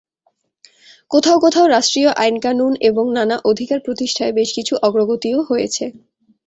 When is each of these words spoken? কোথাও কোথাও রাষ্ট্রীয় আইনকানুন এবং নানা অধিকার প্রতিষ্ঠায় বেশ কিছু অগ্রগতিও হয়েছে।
কোথাও 1.11 1.37
কোথাও 1.39 1.65
রাষ্ট্রীয় 1.67 2.09
আইনকানুন 2.15 2.73
এবং 2.81 3.05
নানা 3.13 3.35
অধিকার 3.45 3.79
প্রতিষ্ঠায় 3.79 4.33
বেশ 4.33 4.49
কিছু 4.55 4.73
অগ্রগতিও 4.81 5.39
হয়েছে। 5.49 5.85